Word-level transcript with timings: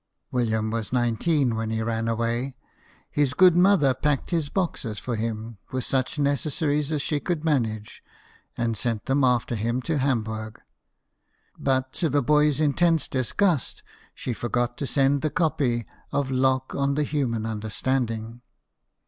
William 0.31 0.71
was 0.71 0.91
nineteen 0.91 1.55
when 1.55 1.69
he 1.69 1.83
ran 1.83 2.07
away. 2.07 2.57
His 3.11 3.35
good 3.35 3.55
mother 3.55 3.93
packed 3.93 4.31
his 4.31 4.49
boxes 4.49 4.97
for 4.97 5.15
him 5.15 5.59
with 5.71 5.83
such 5.83 6.17
necessaries 6.17 6.91
as 6.91 7.03
she 7.03 7.19
could 7.19 7.45
manage, 7.45 8.01
and 8.57 8.75
sent 8.75 9.05
them 9.05 9.23
after 9.23 9.53
him 9.53 9.79
to 9.83 9.99
Hamburg; 9.99 10.59
but, 11.55 11.93
to 11.93 12.09
the 12.09 12.23
boy's 12.23 12.59
intense 12.59 13.07
disgust, 13.07 13.83
she 14.15 14.33
forgot 14.33 14.75
to 14.79 14.87
send 14.87 15.21
the 15.21 15.29
copy 15.29 15.85
of" 16.11 16.31
Locke 16.31 16.73
on 16.73 16.95
the 16.95 17.03
Human 17.03 17.45
Understanding." 17.45 18.41